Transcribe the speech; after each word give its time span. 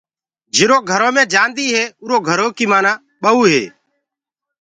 جيرو 0.55 0.77
گھرو 0.89 1.09
مي 1.15 1.23
جآندي 1.33 1.65
هي 1.75 1.83
اُرو 2.03 2.17
گھرو 2.27 2.47
ڪي 2.57 2.65
مآنآ 2.71 2.91
ٻئوٚ 3.21 3.47
هي۔ 3.51 3.63